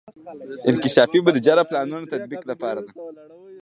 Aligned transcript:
انکشافي 0.69 1.19
بودیجه 1.25 1.53
د 1.57 1.61
پلانونو 1.69 2.09
تطبیق 2.13 2.41
لپاره 2.51 2.79
ده. 2.85 2.91